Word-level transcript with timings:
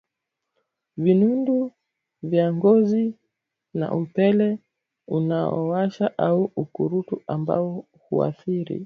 Vinundu 1.03 1.57
vya 2.23 2.53
Ngozi 2.53 3.15
na 3.73 3.93
Upele 3.95 4.59
Unaowasha 5.07 6.17
au 6.17 6.51
Ukurutu 6.55 7.21
ambao 7.27 7.85
huathiri 7.99 8.79